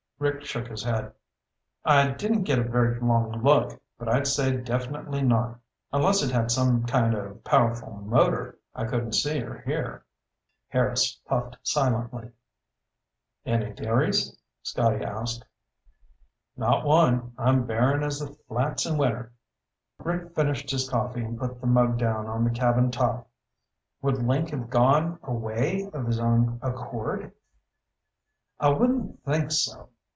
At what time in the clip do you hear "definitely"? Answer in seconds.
4.55-5.23